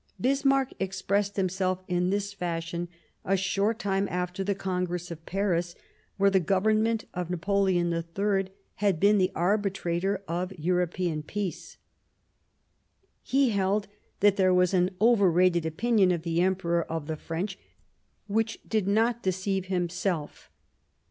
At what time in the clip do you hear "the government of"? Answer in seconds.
6.31-7.29